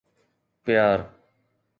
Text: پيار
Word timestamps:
پيار 0.65 0.97